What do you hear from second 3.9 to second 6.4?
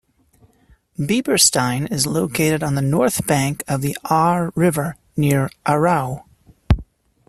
Aar River near Aarau.